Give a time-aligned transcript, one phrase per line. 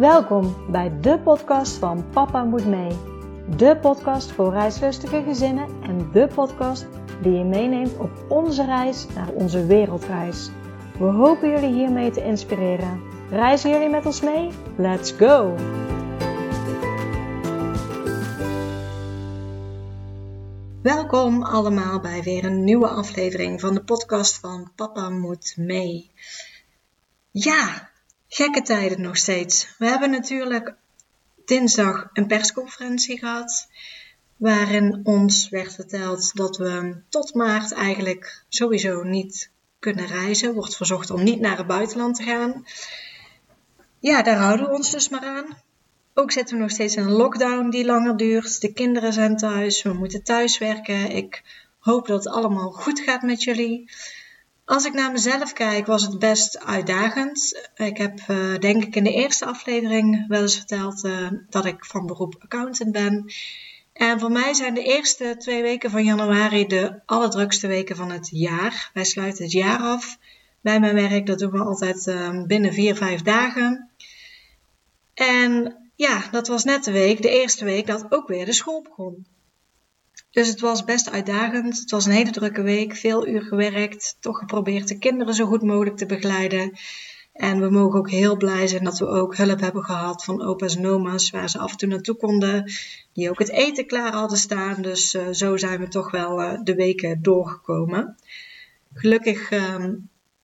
[0.00, 2.98] Welkom bij de podcast van Papa Moet Mee.
[3.56, 6.86] De podcast voor reislustige gezinnen en de podcast
[7.22, 10.50] die je meeneemt op onze reis naar onze wereldreis.
[10.98, 13.02] We hopen jullie hiermee te inspireren.
[13.30, 14.50] Reizen jullie met ons mee?
[14.76, 15.54] Let's go!
[20.82, 26.10] Welkom allemaal bij weer een nieuwe aflevering van de podcast van Papa Moet Mee.
[27.30, 27.89] Ja,
[28.32, 29.74] gekke tijden nog steeds.
[29.78, 30.74] We hebben natuurlijk
[31.44, 33.68] dinsdag een persconferentie gehad.
[34.36, 40.54] Waarin ons werd verteld dat we tot maart eigenlijk sowieso niet kunnen reizen.
[40.54, 42.64] Wordt verzocht om niet naar het buitenland te gaan.
[43.98, 45.58] Ja, daar houden we ons dus maar aan.
[46.14, 48.60] Ook zitten we nog steeds in een lockdown die langer duurt.
[48.60, 49.82] De kinderen zijn thuis.
[49.82, 51.10] We moeten thuiswerken.
[51.10, 51.42] Ik
[51.78, 53.90] hoop dat het allemaal goed gaat met jullie.
[54.70, 57.68] Als ik naar mezelf kijk, was het best uitdagend.
[57.74, 61.84] Ik heb, uh, denk ik, in de eerste aflevering wel eens verteld uh, dat ik
[61.84, 63.32] van beroep accountant ben.
[63.92, 68.28] En voor mij zijn de eerste twee weken van januari de allerdrukste weken van het
[68.32, 68.90] jaar.
[68.94, 70.18] Wij sluiten het jaar af
[70.60, 71.26] bij mijn werk.
[71.26, 73.90] Dat doen we altijd uh, binnen vier, vijf dagen.
[75.14, 78.82] En ja, dat was net de week, de eerste week dat ook weer de school
[78.82, 79.26] begon.
[80.30, 81.78] Dus het was best uitdagend.
[81.78, 85.62] Het was een hele drukke week, veel uur gewerkt, toch geprobeerd de kinderen zo goed
[85.62, 86.78] mogelijk te begeleiden.
[87.32, 90.76] En we mogen ook heel blij zijn dat we ook hulp hebben gehad van opa's
[90.76, 92.72] en oma's, waar ze af en toe naartoe konden,
[93.12, 94.82] die ook het eten klaar hadden staan.
[94.82, 98.16] Dus uh, zo zijn we toch wel uh, de weken doorgekomen.
[98.92, 99.86] Gelukkig uh,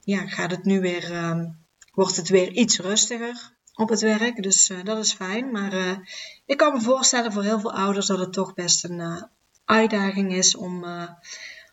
[0.00, 1.46] ja, gaat het nu weer, ehm,
[1.94, 4.42] wordt het weer iets rustiger op het werk.
[4.42, 5.50] Dus uh, dat is fijn.
[5.50, 6.00] Maar
[6.46, 9.28] ik kan me voorstellen voor heel veel ouders dat het toch best een
[9.66, 10.84] uitdaging is om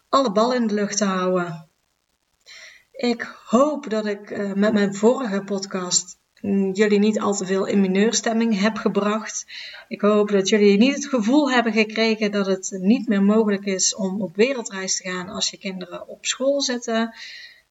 [0.09, 1.67] alle ballen in de lucht te houden.
[2.91, 7.81] Ik hoop dat ik met mijn vorige podcast mm, jullie niet al te veel in
[7.81, 9.45] mineurstemming heb gebracht.
[9.87, 13.95] Ik hoop dat jullie niet het gevoel hebben gekregen dat het niet meer mogelijk is
[13.95, 17.15] om op wereldreis te gaan als je kinderen op school zitten.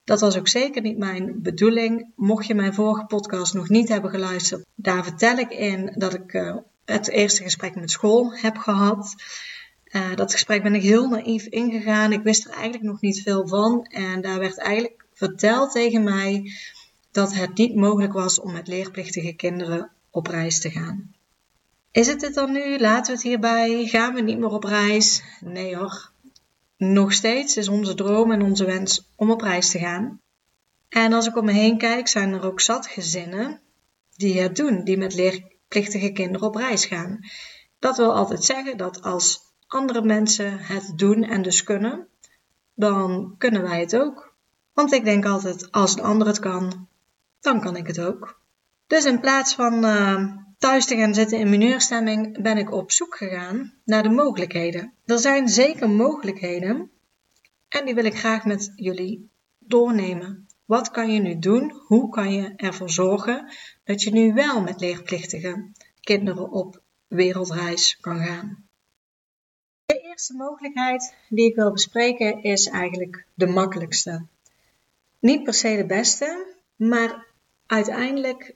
[0.04, 2.12] Dat was ook zeker niet mijn bedoeling.
[2.16, 6.32] Mocht je mijn vorige podcast nog niet hebben geluisterd, daar vertel ik in dat ik
[6.32, 9.14] uh, het eerste gesprek met school heb gehad.
[9.92, 12.12] Uh, dat gesprek ben ik heel naïef ingegaan.
[12.12, 13.84] Ik wist er eigenlijk nog niet veel van.
[13.84, 16.52] En daar werd eigenlijk verteld tegen mij
[17.10, 21.14] dat het niet mogelijk was om met leerplichtige kinderen op reis te gaan.
[21.90, 22.78] Is het dit dan nu?
[22.78, 23.86] Laten we het hierbij?
[23.86, 25.22] Gaan we niet meer op reis?
[25.40, 26.12] Nee hoor,
[26.76, 30.20] nog steeds is onze droom en onze wens om op reis te gaan.
[30.88, 33.60] En als ik om me heen kijk, zijn er ook zat gezinnen
[34.16, 37.18] die het doen, die met leerplichtige kinderen op reis gaan.
[37.78, 42.08] Dat wil altijd zeggen dat als andere mensen het doen en dus kunnen,
[42.74, 44.34] dan kunnen wij het ook.
[44.72, 46.88] Want ik denk altijd, als een ander het kan,
[47.40, 48.40] dan kan ik het ook.
[48.86, 50.26] Dus in plaats van uh,
[50.58, 54.92] thuis te gaan zitten in mineurstemming ben ik op zoek gegaan naar de mogelijkheden.
[55.04, 56.90] Er zijn zeker mogelijkheden
[57.68, 60.46] en die wil ik graag met jullie doornemen.
[60.64, 61.80] Wat kan je nu doen?
[61.86, 63.52] Hoe kan je ervoor zorgen
[63.84, 68.61] dat je nu wel met leerplichtige kinderen op wereldreis kan gaan?
[70.12, 74.26] Eerste mogelijkheid die ik wil bespreken is eigenlijk de makkelijkste.
[75.18, 76.46] Niet per se de beste,
[76.76, 77.26] maar
[77.66, 78.54] uiteindelijk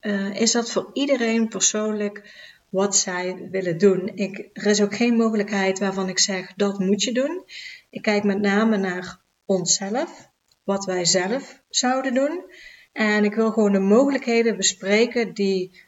[0.00, 2.34] uh, is dat voor iedereen persoonlijk
[2.68, 4.08] wat zij willen doen.
[4.14, 7.44] Ik, er is ook geen mogelijkheid waarvan ik zeg dat moet je doen.
[7.90, 10.28] Ik kijk met name naar onszelf,
[10.64, 12.44] wat wij zelf zouden doen.
[12.92, 15.82] En ik wil gewoon de mogelijkheden bespreken die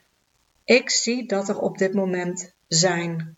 [0.64, 3.36] ik zie dat er op dit moment zijn.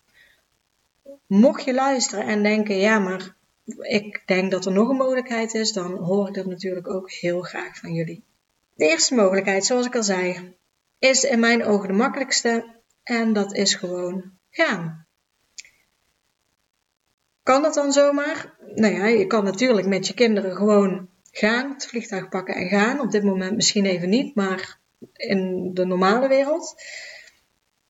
[1.26, 3.36] Mocht je luisteren en denken, ja, maar
[3.78, 7.40] ik denk dat er nog een mogelijkheid is, dan hoor ik dat natuurlijk ook heel
[7.40, 8.24] graag van jullie.
[8.74, 10.54] De eerste mogelijkheid, zoals ik al zei,
[10.98, 15.06] is in mijn ogen de makkelijkste en dat is gewoon gaan.
[17.42, 18.54] Kan dat dan zomaar?
[18.74, 23.00] Nou ja, je kan natuurlijk met je kinderen gewoon gaan, het vliegtuig pakken en gaan.
[23.00, 24.78] Op dit moment misschien even niet, maar
[25.12, 26.74] in de normale wereld.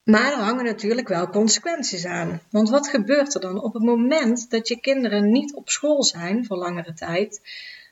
[0.06, 2.40] Maar er hangen natuurlijk wel consequenties aan.
[2.50, 6.46] Want wat gebeurt er dan op het moment dat je kinderen niet op school zijn
[6.46, 7.40] voor langere tijd?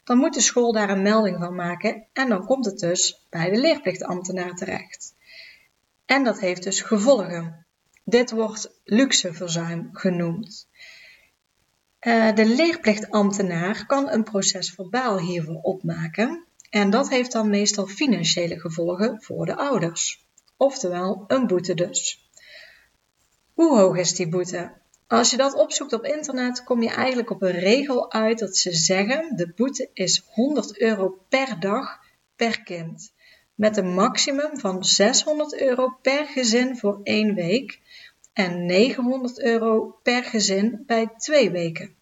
[0.05, 3.50] Dan moet de school daar een melding van maken en dan komt het dus bij
[3.50, 5.14] de leerplichtambtenaar terecht.
[6.06, 7.66] En dat heeft dus gevolgen.
[8.05, 10.69] Dit wordt luxeverzuim genoemd.
[12.00, 18.60] Uh, de leerplichtambtenaar kan een proces verbaal hiervoor opmaken en dat heeft dan meestal financiële
[18.60, 20.23] gevolgen voor de ouders.
[20.64, 22.31] Oftewel een boete dus.
[23.52, 24.72] Hoe hoog is die boete?
[25.06, 28.72] Als je dat opzoekt op internet, kom je eigenlijk op een regel uit dat ze
[28.72, 31.99] zeggen: de boete is 100 euro per dag
[32.37, 33.12] per kind.
[33.55, 37.81] met een maximum van 600 euro per gezin voor één week
[38.32, 41.94] en 900 euro per gezin bij twee weken.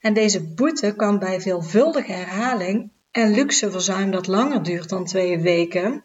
[0.00, 5.38] En deze boete kan bij veelvuldige herhaling en luxe verzuim dat langer duurt dan twee
[5.38, 6.04] weken,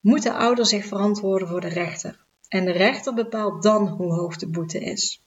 [0.00, 2.24] moet de ouder zich verantwoorden voor de rechter.
[2.48, 5.22] En de rechter bepaalt dan hoe hoog de boete is.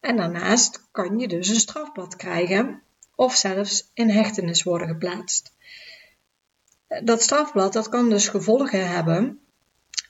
[0.00, 2.82] En daarnaast kan je dus een strafblad krijgen
[3.14, 5.52] of zelfs in hechtenis worden geplaatst.
[7.04, 9.40] Dat strafblad dat kan dus gevolgen hebben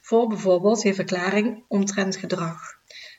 [0.01, 2.59] voor bijvoorbeeld je verklaring omtrent gedrag.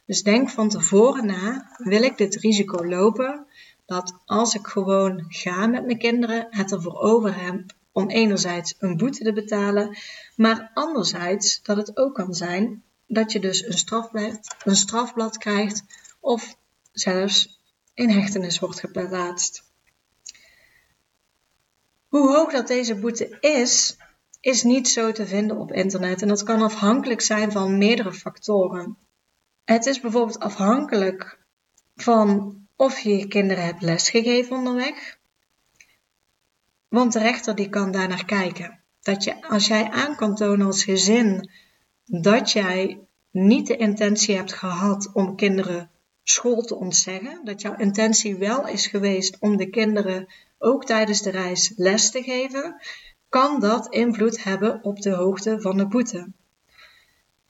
[0.06, 3.45] Dus denk van tevoren na, wil ik dit risico lopen
[3.86, 8.98] dat als ik gewoon ga met mijn kinderen, het ervoor over heb om enerzijds een
[8.98, 9.98] boete te betalen,
[10.36, 15.84] maar anderzijds dat het ook kan zijn dat je dus een strafblad, een strafblad krijgt
[16.19, 16.56] of
[16.92, 17.60] zelfs
[17.94, 19.72] in hechtenis wordt geplaatst.
[22.07, 23.98] Hoe hoog dat deze boete is,
[24.40, 28.98] is niet zo te vinden op internet en dat kan afhankelijk zijn van meerdere factoren.
[29.63, 31.40] Het is bijvoorbeeld afhankelijk
[31.95, 35.18] van of je je kinderen hebt lesgegeven onderweg.
[36.94, 38.80] Want de rechter die kan daar naar kijken.
[39.01, 41.50] Dat je, als jij aan kan tonen als gezin
[42.06, 43.00] dat jij
[43.31, 45.92] niet de intentie hebt gehad om kinderen
[46.24, 51.30] school te ontzeggen, dat jouw intentie wel is geweest om de kinderen ook tijdens de
[51.30, 52.81] reis les te geven,
[53.30, 56.31] kan dat invloed hebben op de hoogte van de boete.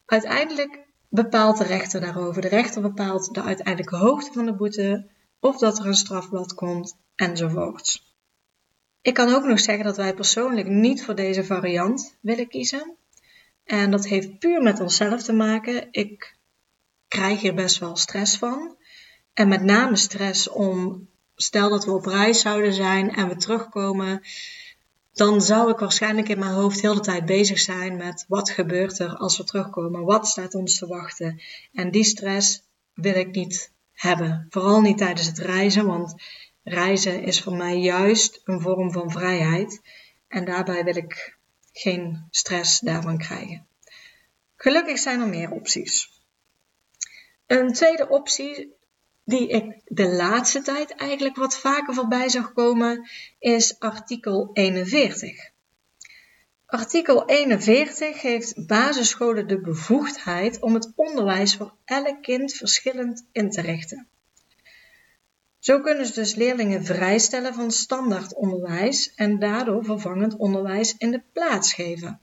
[0.06, 2.42] Uiteindelijk bepaalt de rechter daarover.
[2.42, 5.10] De rechter bepaalt de uiteindelijke hoogte van de boete,
[5.40, 8.13] of dat er een strafblad komt, enzovoorts.
[9.04, 12.96] Ik kan ook nog zeggen dat wij persoonlijk niet voor deze variant willen kiezen.
[13.64, 15.88] En dat heeft puur met onszelf te maken.
[15.92, 16.38] Ik
[17.08, 18.78] krijg hier best wel stress van.
[19.34, 24.22] En met name stress om, stel dat we op reis zouden zijn en we terugkomen,
[25.14, 29.00] dan zou ik waarschijnlijk in mijn hoofd heel de tijd bezig zijn met wat gebeurt
[29.00, 31.42] er als we terugkomen, wat staat ons te wachten.
[31.74, 32.64] En die stress
[32.94, 34.48] wil ik niet hebben.
[34.50, 36.16] Vooral niet tijdens het reizen, want
[36.64, 39.82] reizen is voor mij juist een vorm van vrijheid.
[40.28, 41.38] En daarbij wil ik
[41.72, 43.68] geen stress daarvan krijgen.
[44.56, 46.22] Gelukkig zijn er meer opties.
[47.48, 48.74] Een tweede optie
[49.24, 53.10] die ik de laatste tijd eigenlijk wat vaker voorbij zag komen,
[53.40, 55.52] is artikel 41.
[56.66, 63.62] Artikel 41 geeft basisscholen de bevoegdheid om het onderwijs voor elk kind verschillend in te
[63.62, 64.08] richten.
[65.64, 71.24] Zo kunnen ze dus leerlingen vrijstellen van standaard onderwijs en daardoor vervangend onderwijs in de
[71.34, 72.22] plaats geven.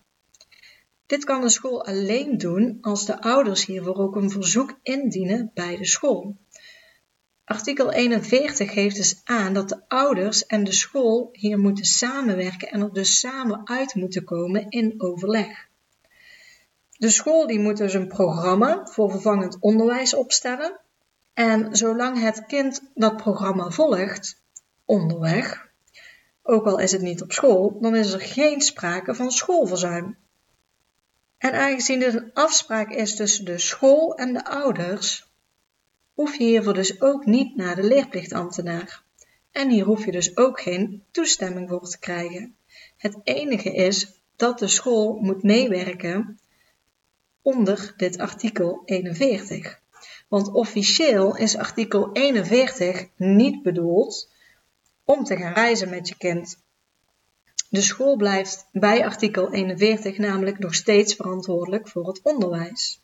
[1.06, 5.76] Dit kan de school alleen doen als de ouders hiervoor ook een verzoek indienen bij
[5.76, 6.36] de school.
[7.44, 12.80] Artikel 41 geeft dus aan dat de ouders en de school hier moeten samenwerken en
[12.80, 15.68] er dus samen uit moeten komen in overleg.
[16.96, 20.80] De school die moet dus een programma voor vervangend onderwijs opstellen.
[21.40, 24.42] En zolang het kind dat programma volgt,
[24.84, 25.70] onderweg,
[26.42, 30.16] ook al is het niet op school, dan is er geen sprake van schoolverzuim.
[31.38, 35.32] En aangezien dit een afspraak is tussen de school en de ouders,
[36.14, 39.02] hoef je hiervoor dus ook niet naar de leerplichtambtenaar.
[39.50, 42.56] En hier hoef je dus ook geen toestemming voor te krijgen.
[42.96, 46.40] Het enige is dat de school moet meewerken
[47.42, 49.79] onder dit artikel 41.
[50.30, 54.28] Want officieel is artikel 41 niet bedoeld
[55.04, 56.58] om te gaan reizen met je kind.
[57.68, 63.00] De school blijft bij artikel 41 namelijk nog steeds verantwoordelijk voor het onderwijs.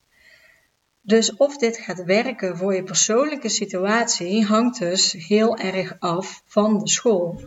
[1.01, 6.79] Dus of dit gaat werken voor je persoonlijke situatie hangt dus heel erg af van
[6.79, 7.41] de school.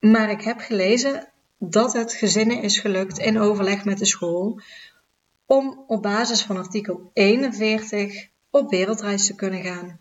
[0.00, 4.60] Maar ik heb gelezen dat het gezinnen is gelukt in overleg met de school
[5.46, 10.00] om op basis van artikel 41 op wereldreis te kunnen gaan.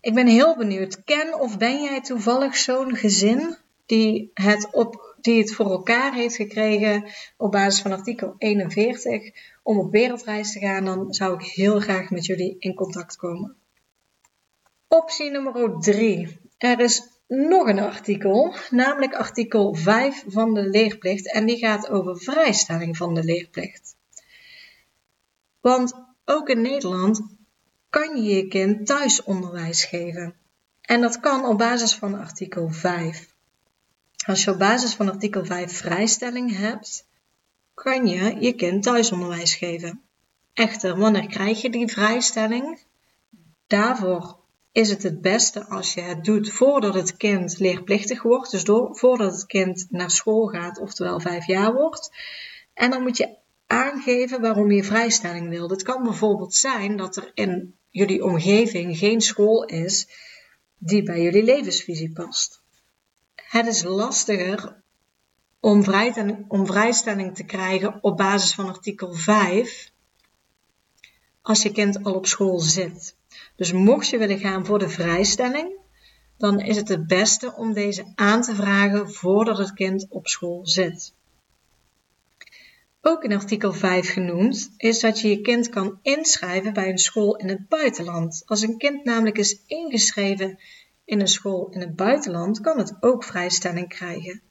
[0.00, 5.40] Ik ben heel benieuwd, ken of ben jij toevallig zo'n gezin die het, op, die
[5.40, 7.04] het voor elkaar heeft gekregen
[7.36, 9.22] op basis van artikel 41
[9.62, 13.56] om op wereldreis te gaan, dan zou ik heel graag met jullie in contact komen.
[14.88, 16.40] Optie nummer 3.
[16.58, 22.18] Er is nog een artikel, namelijk artikel 5 van de leerplicht en die gaat over
[22.18, 23.96] vrijstelling van de leerplicht.
[25.60, 27.37] Want ook in Nederland
[27.90, 30.34] kan je je kind thuisonderwijs geven.
[30.80, 33.28] En dat kan op basis van artikel 5.
[34.26, 37.06] Als je op basis van artikel 5 vrijstelling hebt,
[37.74, 40.02] kan je je kind thuisonderwijs geven.
[40.52, 42.82] Echter, wanneer krijg je die vrijstelling?
[43.66, 44.38] Daarvoor
[44.72, 48.50] is het het beste als je het doet voordat het kind leerplichtig wordt.
[48.50, 52.10] Dus door, voordat het kind naar school gaat, oftewel vijf jaar wordt.
[52.74, 55.68] En dan moet je aangeven waarom je vrijstelling wil.
[55.68, 60.08] Het kan bijvoorbeeld zijn dat er in jullie omgeving geen school is
[60.78, 62.60] die bij jullie levensvisie past.
[63.34, 64.82] Het is lastiger
[65.60, 65.84] om,
[66.48, 69.90] om vrijstelling te krijgen op basis van artikel 5
[71.42, 73.16] als je kind al op school zit.
[73.56, 75.76] Dus mocht je willen gaan voor de vrijstelling,
[76.36, 80.66] dan is het het beste om deze aan te vragen voordat het kind op school
[80.66, 81.14] zit.
[83.00, 87.36] Ook in artikel 5 genoemd is dat je je kind kan inschrijven bij een school
[87.36, 88.42] in het buitenland.
[88.46, 90.58] Als een kind namelijk is ingeschreven
[91.04, 94.42] in een school in het buitenland, kan het ook vrijstelling krijgen.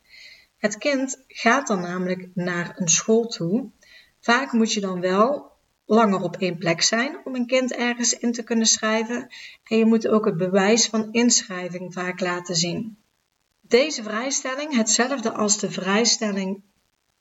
[0.58, 3.72] Het kind gaat dan namelijk naar een school toe.
[4.20, 5.52] Vaak moet je dan wel
[5.86, 9.28] langer op één plek zijn om een kind ergens in te kunnen schrijven.
[9.64, 12.98] En je moet ook het bewijs van inschrijving vaak laten zien.
[13.62, 16.64] Deze vrijstelling, hetzelfde als de vrijstelling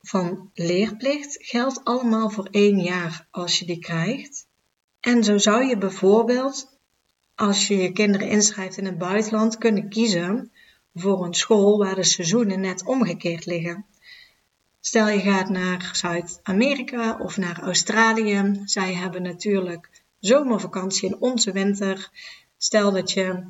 [0.06, 4.46] van leerplicht, geldt allemaal voor één jaar als je die krijgt.
[5.00, 6.78] En zo zou je bijvoorbeeld,
[7.34, 10.50] als je je kinderen inschrijft in het buitenland, kunnen kiezen
[10.94, 13.86] voor een school waar de seizoenen net omgekeerd liggen.
[14.80, 18.60] Stel je gaat naar Zuid-Amerika of naar Australië.
[18.64, 22.10] Zij hebben natuurlijk zomervakantie in onze winter.
[22.56, 23.44] Stel dat je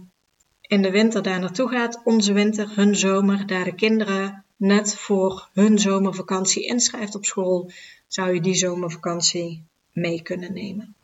[0.60, 5.48] in de winter daar naartoe gaat, onze winter, hun zomer, daar de kinderen net voor
[5.52, 7.70] hun zomervakantie inschrijft op school,
[8.06, 10.94] zou je die zomervakantie mee kunnen nemen.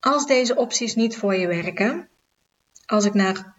[0.00, 2.08] Als deze opties niet voor je werken,
[2.86, 3.56] als ik naar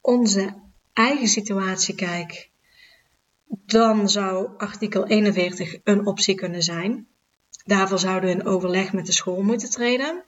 [0.00, 0.54] onze
[0.92, 2.50] eigen situatie kijk
[3.50, 7.08] dan zou artikel 41 een optie kunnen zijn.
[7.64, 10.24] Daarvoor zouden we in overleg met de school moeten treden.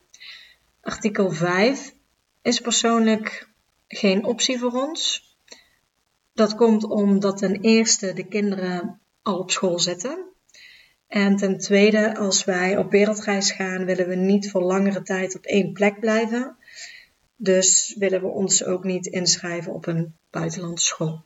[0.81, 1.95] Artikel 5
[2.43, 3.49] is persoonlijk
[3.89, 5.31] geen optie voor ons.
[6.35, 10.25] Dat komt omdat ten eerste de kinderen al op school zitten.
[11.09, 15.45] En ten tweede, als wij op wereldreis gaan, willen we niet voor langere tijd op
[15.45, 16.57] één plek blijven.
[17.37, 21.25] Dus willen we ons ook niet inschrijven op een buitenlandse school.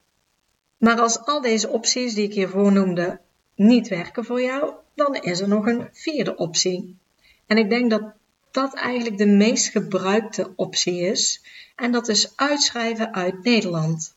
[0.76, 3.20] Maar als al deze opties die ik hiervoor noemde
[3.54, 6.98] niet werken voor jou, dan is er nog een vierde optie.
[7.46, 8.02] En ik denk dat
[8.50, 11.42] dat eigenlijk de meest gebruikte optie is.
[11.76, 14.15] En dat is uitschrijven uit Nederland.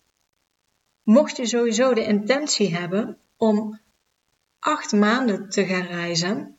[1.09, 3.79] Mocht je sowieso de intentie hebben om
[4.59, 6.57] acht maanden te gaan reizen,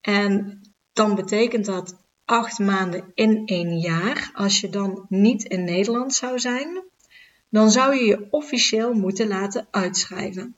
[0.00, 0.60] en
[0.92, 6.38] dan betekent dat acht maanden in één jaar, als je dan niet in Nederland zou
[6.38, 6.82] zijn,
[7.48, 10.56] dan zou je je officieel moeten laten uitschrijven.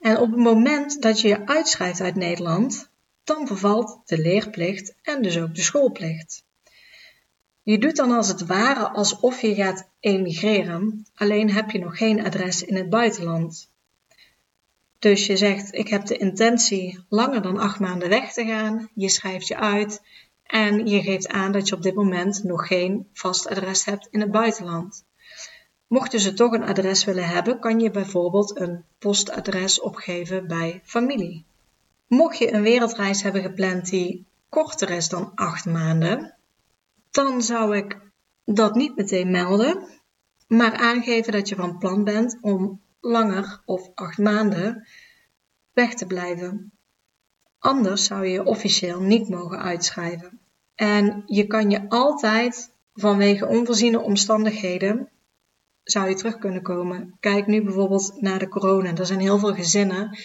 [0.00, 2.90] En op het moment dat je je uitschrijft uit Nederland,
[3.24, 6.45] dan vervalt de leerplicht en dus ook de schoolplicht.
[7.66, 12.24] Je doet dan als het ware alsof je gaat emigreren, alleen heb je nog geen
[12.24, 13.70] adres in het buitenland.
[14.98, 18.88] Dus je zegt: Ik heb de intentie langer dan acht maanden weg te gaan.
[18.94, 20.02] Je schrijft je uit
[20.42, 24.20] en je geeft aan dat je op dit moment nog geen vast adres hebt in
[24.20, 25.04] het buitenland.
[25.86, 31.44] Mochten ze toch een adres willen hebben, kan je bijvoorbeeld een postadres opgeven bij familie.
[32.06, 36.35] Mocht je een wereldreis hebben gepland die korter is dan acht maanden,
[37.16, 37.98] dan zou ik
[38.44, 39.88] dat niet meteen melden,
[40.48, 44.86] maar aangeven dat je van plan bent om langer of acht maanden
[45.72, 46.72] weg te blijven.
[47.58, 50.40] Anders zou je je officieel niet mogen uitschrijven.
[50.74, 55.08] En je kan je altijd vanwege onvoorziene omstandigheden
[55.82, 57.16] zou je terug kunnen komen.
[57.20, 58.94] Kijk nu bijvoorbeeld naar de corona.
[58.94, 60.18] Er zijn heel veel gezinnen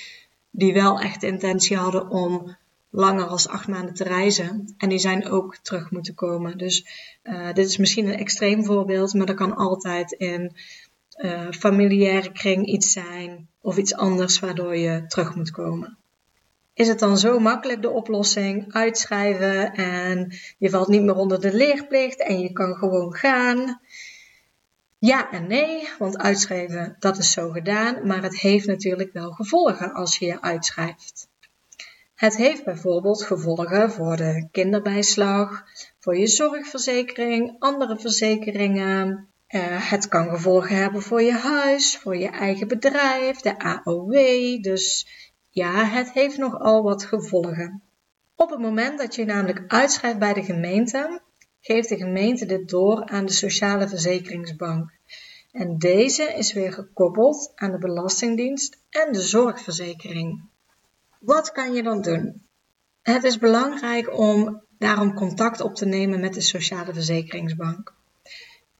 [0.49, 2.55] die wel echt de intentie hadden om
[2.91, 4.73] langer als acht maanden te reizen.
[4.77, 6.57] En die zijn ook terug moeten komen.
[6.57, 6.85] Dus
[7.23, 10.55] uh, dit is misschien een extreem voorbeeld, maar dat kan altijd in
[11.17, 15.97] uh, familiaire kring iets zijn of iets anders waardoor je terug moet komen.
[16.73, 18.73] Is het dan zo makkelijk de oplossing?
[18.73, 23.81] Uitschrijven en je valt niet meer onder de leerplicht en je kan gewoon gaan.
[24.97, 29.93] Ja en nee, want uitschrijven, dat is zo gedaan, maar het heeft natuurlijk wel gevolgen
[29.93, 31.29] als je je uitschrijft.
[32.21, 35.63] Het heeft bijvoorbeeld gevolgen voor de kinderbijslag,
[35.99, 39.27] voor je zorgverzekering, andere verzekeringen.
[39.49, 44.13] Uh, het kan gevolgen hebben voor je huis, voor je eigen bedrijf, de AOW.
[44.63, 45.07] Dus
[45.49, 47.81] ja, het heeft nogal wat gevolgen.
[48.35, 51.21] Op het moment dat je namelijk uitschrijft bij de gemeente,
[51.61, 54.91] geeft de gemeente dit door aan de Sociale Verzekeringsbank.
[55.51, 60.49] En deze is weer gekoppeld aan de Belastingdienst en de zorgverzekering.
[61.21, 62.41] Wat kan je dan doen?
[63.01, 67.93] Het is belangrijk om daarom contact op te nemen met de Sociale Verzekeringsbank.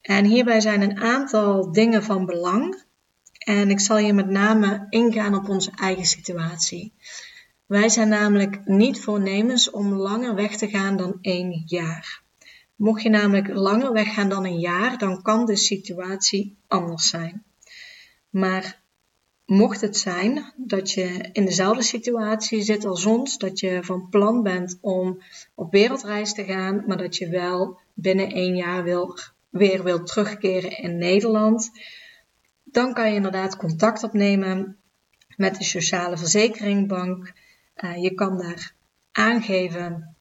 [0.02, 2.84] En hierbij zijn een aantal dingen van belang.
[3.38, 6.94] En ik zal hier met name ingaan op onze eigen situatie.
[7.66, 12.22] Wij zijn namelijk niet voornemens om langer weg te gaan dan één jaar.
[12.76, 17.44] Mocht je namelijk langer weggaan dan een jaar, dan kan de situatie anders zijn.
[18.30, 18.81] Maar
[19.52, 24.44] mocht het zijn dat je in dezelfde situatie zit als ons, dat je van plan
[24.44, 25.22] bent om
[25.56, 29.18] op wereldreis te gaan, maar dat je wel binnen één jaar wil,
[29.50, 31.72] weer wilt terugkeren in Nederland,
[32.64, 34.78] dan kan je inderdaad contact opnemen
[35.36, 37.34] met de Sociale Verzekeringbank.
[37.76, 38.74] Uh, je kan daar
[39.12, 40.16] aangeven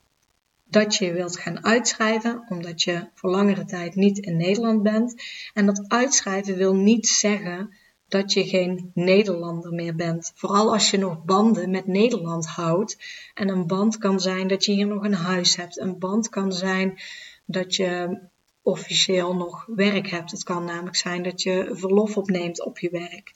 [0.65, 5.23] dat je wilt gaan uitschrijven, omdat je voor langere tijd niet in Nederland bent.
[5.53, 7.79] En dat uitschrijven wil niet zeggen
[8.11, 10.33] dat je geen Nederlander meer bent.
[10.35, 12.99] Vooral als je nog banden met Nederland houdt.
[13.35, 15.81] En een band kan zijn dat je hier nog een huis hebt.
[15.81, 17.01] Een band kan zijn
[17.45, 18.19] dat je
[18.63, 20.31] officieel nog werk hebt.
[20.31, 23.33] Het kan namelijk zijn dat je verlof opneemt op je werk.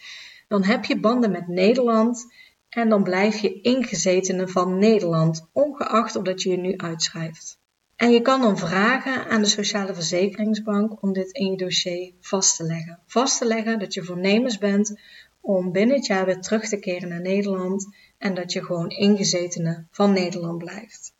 [0.48, 2.32] Dan heb je banden met Nederland
[2.68, 7.58] en dan blijf je ingezetene van Nederland, ongeacht of dat je je nu uitschrijft.
[7.96, 12.56] En je kan dan vragen aan de Sociale Verzekeringsbank om dit in je dossier vast
[12.56, 12.98] te leggen.
[13.06, 15.00] Vast te leggen dat je voornemens bent
[15.40, 17.86] om binnen het jaar weer terug te keren naar Nederland
[18.18, 21.12] en dat je gewoon ingezetene van Nederland blijft.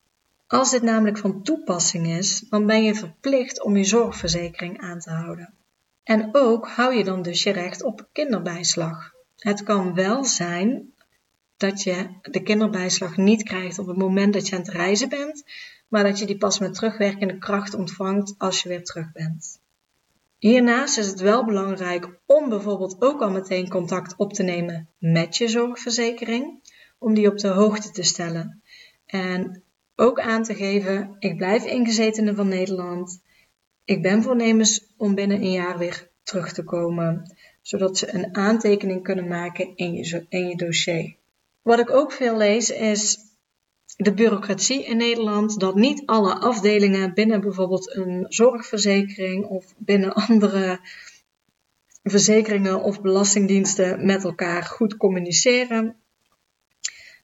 [0.46, 5.10] Als dit namelijk van toepassing is, dan ben je verplicht om je zorgverzekering aan te
[5.10, 5.54] houden.
[6.02, 9.12] En ook hou je dan dus je recht op kinderbijslag.
[9.36, 10.92] Het kan wel zijn
[11.56, 15.44] dat je de kinderbijslag niet krijgt op het moment dat je aan het reizen bent,
[15.88, 19.62] maar dat je die pas met terugwerkende kracht ontvangt als je weer terug bent.
[20.38, 25.36] Hiernaast is het wel belangrijk om bijvoorbeeld ook al meteen contact op te nemen met
[25.36, 28.62] je zorgverzekering, om die op de hoogte te stellen.
[29.06, 29.62] En
[29.96, 33.22] ook aan te geven: ik blijf ingezetene van Nederland.
[33.84, 39.02] Ik ben voornemens om binnen een jaar weer terug te komen, zodat ze een aantekening
[39.02, 41.16] kunnen maken in je, in je dossier.
[41.62, 43.18] Wat ik ook veel lees is
[43.96, 50.80] de bureaucratie in Nederland, dat niet alle afdelingen binnen bijvoorbeeld een zorgverzekering of binnen andere
[52.02, 55.96] verzekeringen of belastingdiensten met elkaar goed communiceren.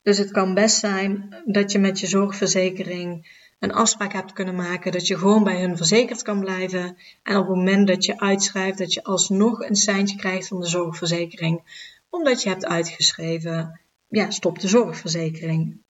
[0.02, 4.92] Dus het kan best zijn dat je met je zorgverzekering een afspraak hebt kunnen maken
[4.92, 6.96] dat je gewoon bij hun verzekerd kan blijven.
[7.22, 10.66] En op het moment dat je uitschrijft, dat je alsnog een seintje krijgt van de
[10.66, 11.62] zorgverzekering,
[12.11, 15.83] omdat je hebt uitgeschreven, ja, stop de zorgverzekering.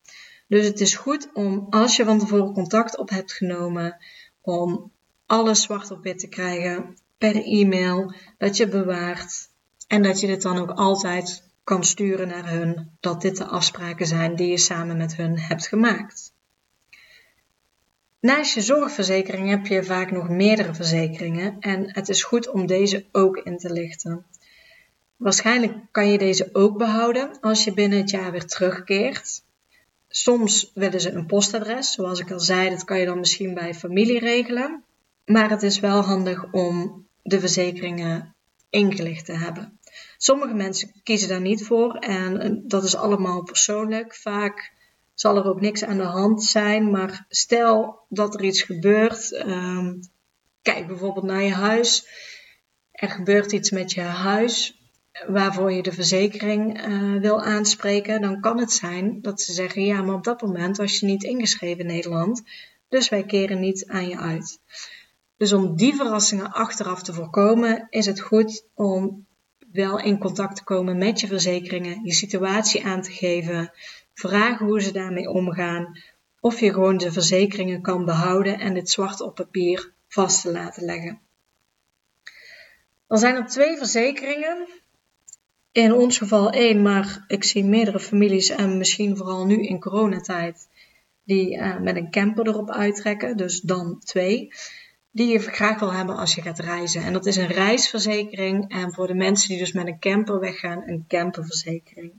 [0.50, 3.96] Dus het is goed om, als je van tevoren contact op hebt genomen,
[4.40, 4.92] om
[5.26, 9.50] alles zwart op wit te krijgen per e-mail, dat je bewaart
[9.86, 14.06] en dat je dit dan ook altijd kan sturen naar hun, dat dit de afspraken
[14.06, 16.32] zijn die je samen met hun hebt gemaakt.
[18.20, 23.04] Naast je zorgverzekering heb je vaak nog meerdere verzekeringen en het is goed om deze
[23.12, 24.24] ook in te lichten.
[25.16, 29.42] Waarschijnlijk kan je deze ook behouden als je binnen het jaar weer terugkeert.
[30.12, 33.74] Soms willen ze een postadres, zoals ik al zei, dat kan je dan misschien bij
[33.74, 34.84] familie regelen.
[35.24, 38.34] Maar het is wel handig om de verzekeringen
[38.70, 39.78] ingelicht te hebben.
[40.16, 44.14] Sommige mensen kiezen daar niet voor en dat is allemaal persoonlijk.
[44.14, 44.72] Vaak
[45.14, 49.32] zal er ook niks aan de hand zijn, maar stel dat er iets gebeurt.
[49.32, 49.94] Ehm,
[50.62, 52.06] kijk bijvoorbeeld naar je huis.
[52.92, 54.79] Er gebeurt iets met je huis
[55.26, 60.02] waarvoor je de verzekering uh, wil aanspreken, dan kan het zijn dat ze zeggen: ja,
[60.02, 62.42] maar op dat moment was je niet ingeschreven in Nederland,
[62.88, 64.60] dus wij keren niet aan je uit.
[65.36, 69.26] Dus om die verrassingen achteraf te voorkomen, is het goed om
[69.72, 73.72] wel in contact te komen met je verzekeringen, je situatie aan te geven,
[74.14, 75.98] vragen hoe ze daarmee omgaan,
[76.40, 80.84] of je gewoon de verzekeringen kan behouden en dit zwart op papier vast te laten
[80.84, 81.20] leggen.
[83.08, 84.68] Er zijn er twee verzekeringen
[85.72, 90.68] in ons geval één, maar ik zie meerdere families en misschien vooral nu in coronatijd
[91.24, 94.52] die uh, met een camper erop uittrekken, dus dan twee,
[95.10, 97.02] die je graag wil hebben als je gaat reizen.
[97.02, 100.82] En dat is een reisverzekering en voor de mensen die dus met een camper weggaan,
[100.86, 102.12] een camperverzekering.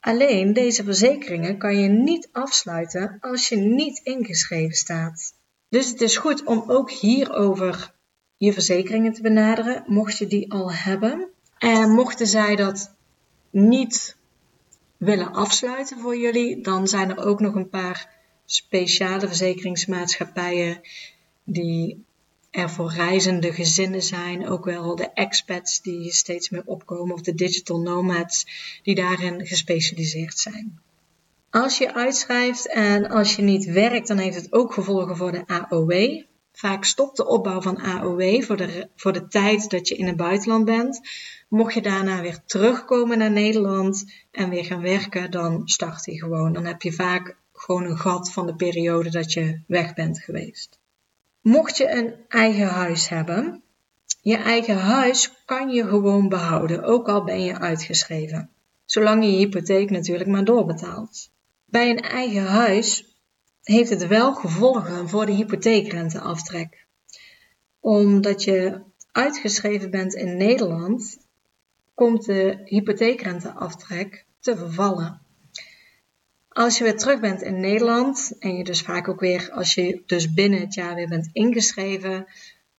[0.00, 5.34] Alleen deze verzekeringen kan je niet afsluiten als je niet ingeschreven staat.
[5.68, 7.94] Dus het is goed om ook hierover
[8.36, 11.33] je verzekeringen te benaderen, mocht je die al hebben.
[11.58, 12.94] En mochten zij dat
[13.50, 14.16] niet
[14.96, 18.08] willen afsluiten voor jullie, dan zijn er ook nog een paar
[18.44, 20.80] speciale verzekeringsmaatschappijen
[21.44, 22.04] die
[22.50, 27.34] er voor reizende gezinnen zijn, ook wel de expats die steeds meer opkomen of de
[27.34, 28.46] digital nomads
[28.82, 30.80] die daarin gespecialiseerd zijn.
[31.50, 35.46] Als je uitschrijft en als je niet werkt, dan heeft het ook gevolgen voor de
[35.46, 36.22] AOW.
[36.52, 40.16] Vaak stopt de opbouw van AOW voor de, voor de tijd dat je in het
[40.16, 41.00] buitenland bent.
[41.54, 46.52] Mocht je daarna weer terugkomen naar Nederland en weer gaan werken, dan start hij gewoon.
[46.52, 50.78] Dan heb je vaak gewoon een gat van de periode dat je weg bent geweest.
[51.40, 53.62] Mocht je een eigen huis hebben,
[54.20, 58.50] je eigen huis kan je gewoon behouden, ook al ben je uitgeschreven.
[58.84, 61.30] Zolang je je hypotheek natuurlijk maar doorbetaalt.
[61.64, 63.16] Bij een eigen huis
[63.62, 66.86] heeft het wel gevolgen voor de hypotheekrenteaftrek.
[67.80, 68.80] Omdat je
[69.12, 71.22] uitgeschreven bent in Nederland,
[71.94, 75.20] komt de hypotheekrenteaftrek te vervallen.
[76.48, 80.02] Als je weer terug bent in Nederland en je dus vaak ook weer, als je
[80.06, 82.26] dus binnen het jaar weer bent ingeschreven,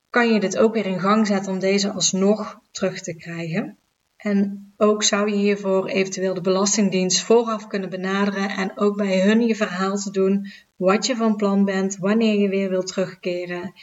[0.10, 3.78] kan je dit ook weer in gang zetten om deze alsnog terug te krijgen.
[4.18, 9.42] En ook zou je hiervoor eventueel de Belastingdienst vooraf kunnen benaderen en ook bij hun
[9.42, 13.74] je verhaal te doen wat je van plan bent, wanneer je weer wilt terugkeren.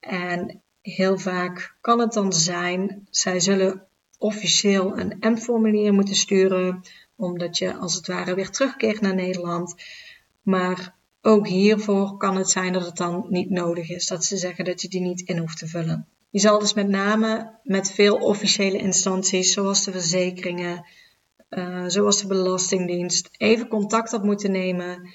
[0.00, 3.86] En heel vaak kan het dan zijn, zij zullen
[4.22, 6.82] officieel een M-formulier moeten sturen,
[7.16, 9.74] omdat je als het ware weer terugkeert naar Nederland.
[10.42, 14.64] Maar ook hiervoor kan het zijn dat het dan niet nodig is, dat ze zeggen
[14.64, 16.06] dat je die niet in hoeft te vullen.
[16.30, 20.86] Je zal dus met name met veel officiële instanties, zoals de verzekeringen,
[21.50, 25.08] uh, zoals de Belastingdienst, even contact op moeten nemen,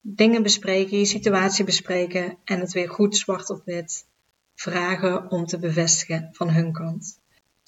[0.00, 4.06] dingen bespreken, je situatie bespreken en het weer goed zwart op wit
[4.54, 7.17] vragen om te bevestigen van hun kant.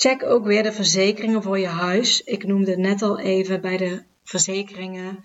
[0.02, 2.22] Check ook weer de verzekeringen voor je huis.
[2.22, 5.24] Ik noemde net al even bij de verzekeringen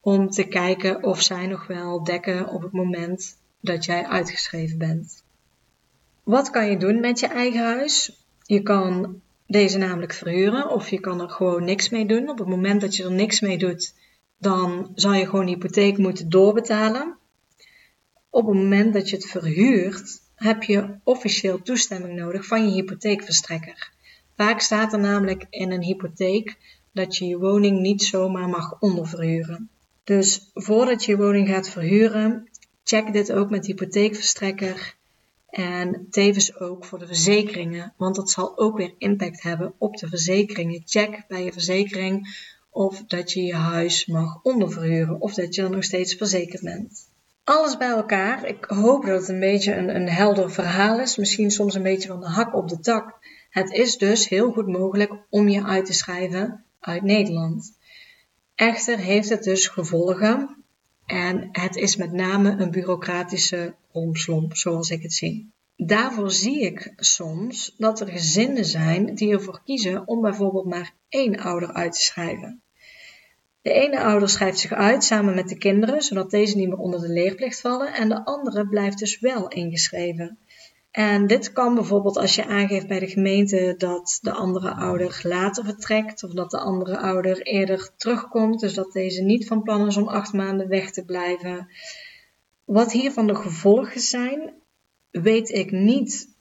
[0.00, 5.24] om te kijken of zij nog wel dekken op het moment dat jij uitgeschreven bent.
[6.22, 8.24] Wat kan je doen met je eigen huis?
[8.42, 12.28] Je kan deze namelijk verhuren of je kan er gewoon niks mee doen.
[12.28, 13.94] Op het moment dat je er niks mee doet,
[14.38, 17.16] dan zal je gewoon de hypotheek moeten doorbetalen.
[18.30, 23.92] Op het moment dat je het verhuurt, heb je officieel toestemming nodig van je hypotheekverstrekker.
[24.36, 26.56] Vaak staat er namelijk in een hypotheek
[26.92, 29.70] dat je je woning niet zomaar mag onderverhuren.
[30.04, 32.48] Dus voordat je je woning gaat verhuren,
[32.84, 34.94] check dit ook met de hypotheekverstrekker
[35.48, 40.08] en tevens ook voor de verzekeringen, want dat zal ook weer impact hebben op de
[40.08, 40.82] verzekeringen.
[40.84, 42.28] Check bij je verzekering
[42.70, 47.10] of dat je je huis mag onderverhuren of dat je er nog steeds verzekerd bent.
[47.44, 48.46] Alles bij elkaar.
[48.46, 51.16] Ik hoop dat het een beetje een, helder verhaal is.
[51.16, 53.18] Misschien soms een beetje van de hak op de tak.
[53.50, 57.76] Het is dus heel goed mogelijk om je uit te schrijven uit Nederland.
[58.54, 60.64] Echter heeft het dus gevolgen
[61.06, 65.52] en het is met name een bureaucratische romslomp, zoals ik het zie.
[65.76, 71.38] Daarvoor zie ik soms dat er gezinnen zijn die ervoor kiezen om bijvoorbeeld maar één
[71.38, 72.61] ouder uit te schrijven.
[73.62, 77.00] De ene ouder schrijft zich uit samen met de kinderen, zodat deze niet meer onder
[77.00, 80.38] de leerplicht vallen, en de andere blijft dus wel ingeschreven.
[80.90, 85.64] En dit kan bijvoorbeeld als je aangeeft bij de gemeente dat de andere ouder later
[85.64, 89.96] vertrekt of dat de andere ouder eerder terugkomt, dus dat deze niet van plan is
[89.96, 91.68] om acht maanden weg te blijven.
[92.64, 94.52] Wat hiervan de gevolgen zijn,
[95.10, 96.31] weet ik niet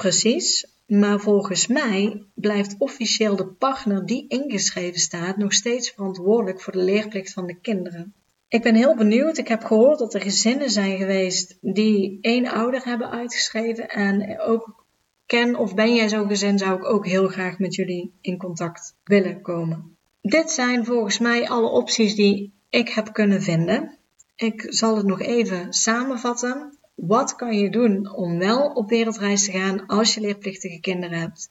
[0.00, 6.72] precies, maar volgens mij blijft officieel de partner die ingeschreven staat nog steeds verantwoordelijk voor
[6.72, 8.14] de leerplicht van de kinderen.
[8.48, 9.38] Ik ben heel benieuwd.
[9.38, 13.88] Ik heb gehoord dat er gezinnen zijn geweest die één ouder hebben uitgeschreven.
[13.88, 14.84] En ook
[15.26, 18.96] ken of ben jij zo'n gezin, zou ik ook heel graag met jullie in contact
[19.04, 19.96] willen komen.
[20.22, 23.98] Dit zijn volgens mij alle opties die ik heb kunnen vinden.
[24.36, 26.78] Ik zal het nog even samenvatten.
[27.00, 31.50] Wat kan je doen om wel op wereldreis te gaan als je leerplichtige kinderen hebt?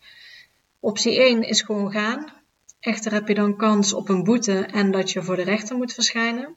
[0.79, 2.33] Optie 1 is gewoon gaan.
[2.79, 5.93] Echter heb je dan kans op een boete en dat je voor de rechter moet
[5.93, 6.55] verschijnen.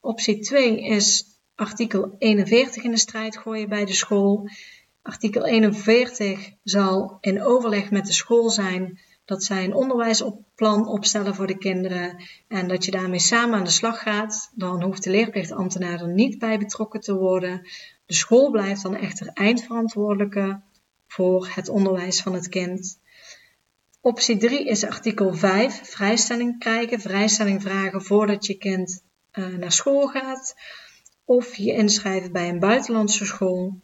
[0.00, 4.48] Optie 2 is artikel 41 in de strijd gooien bij de school.
[5.02, 11.46] Artikel 41 zal in overleg met de school zijn dat zij een onderwijsplan opstellen voor
[11.46, 14.50] de kinderen en dat je daarmee samen aan de slag gaat.
[14.54, 17.60] Dan hoeft de leerplichtambtenaar er niet bij betrokken te worden.
[18.06, 20.60] De school blijft dan echter eindverantwoordelijke
[21.06, 22.98] voor het onderwijs van het kind.
[24.00, 30.06] Optie 3 is artikel 5, vrijstelling krijgen, vrijstelling vragen voordat je kind uh, naar school
[30.06, 30.54] gaat.
[31.24, 33.80] Of je inschrijven bij een buitenlandse school.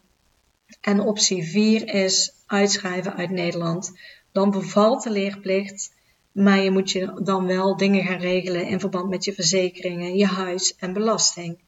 [0.81, 3.93] En optie 4 is uitschrijven uit Nederland.
[4.33, 5.95] Dan bevalt de leerplicht,
[6.33, 10.27] maar je moet je dan wel dingen gaan regelen in verband met je verzekeringen, je
[10.27, 11.59] huis en belasting.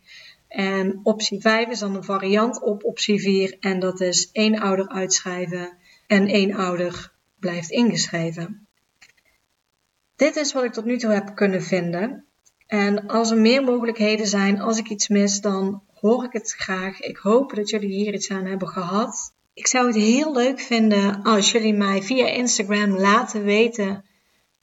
[0.48, 4.88] En optie 5 is dan een variant op optie 4 en dat is één ouder
[4.88, 8.66] uitschrijven en één ouder blijft ingeschreven.
[10.16, 12.24] Dit is wat ik tot nu toe heb kunnen vinden.
[12.66, 17.00] En als er meer mogelijkheden zijn, als ik iets mis, dan hoor ik het graag.
[17.00, 19.34] Ik hoop dat jullie hier iets aan hebben gehad.
[19.54, 24.04] Ik zou het heel leuk vinden als jullie mij via Instagram laten weten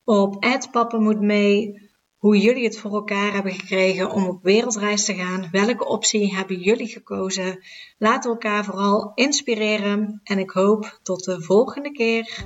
[0.04, 5.48] op @pappenmoetmee hoe jullie het voor elkaar hebben gekregen om op wereldreis te gaan.
[5.52, 7.64] Welke optie hebben jullie gekozen?
[7.98, 12.46] Laten elkaar vooral inspireren en ik hoop tot de volgende keer.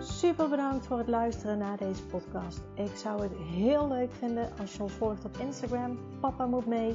[0.00, 2.60] Super bedankt voor het luisteren naar deze podcast.
[2.74, 5.98] Ik zou het heel leuk vinden als je ons volgt op Instagram.
[6.20, 6.94] Papa moet mee.